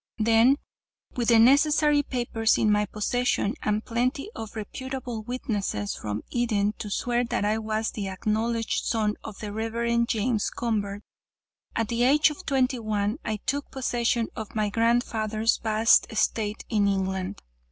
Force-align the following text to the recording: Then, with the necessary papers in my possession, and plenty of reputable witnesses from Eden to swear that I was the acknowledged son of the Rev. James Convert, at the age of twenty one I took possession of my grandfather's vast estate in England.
Then, 0.17 0.55
with 1.15 1.27
the 1.27 1.37
necessary 1.37 2.01
papers 2.01 2.57
in 2.57 2.71
my 2.71 2.87
possession, 2.87 3.53
and 3.61 3.85
plenty 3.85 4.31
of 4.35 4.55
reputable 4.55 5.21
witnesses 5.21 5.93
from 5.95 6.23
Eden 6.31 6.73
to 6.79 6.89
swear 6.89 7.23
that 7.25 7.45
I 7.45 7.59
was 7.59 7.91
the 7.91 8.09
acknowledged 8.09 8.83
son 8.85 9.13
of 9.23 9.37
the 9.37 9.53
Rev. 9.53 10.07
James 10.07 10.49
Convert, 10.49 11.03
at 11.75 11.89
the 11.89 12.01
age 12.01 12.31
of 12.31 12.47
twenty 12.47 12.79
one 12.79 13.19
I 13.23 13.35
took 13.45 13.69
possession 13.69 14.29
of 14.35 14.55
my 14.55 14.71
grandfather's 14.71 15.57
vast 15.61 16.07
estate 16.11 16.65
in 16.67 16.87
England. 16.87 17.43